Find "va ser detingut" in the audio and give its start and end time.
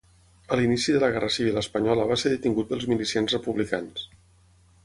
2.13-2.73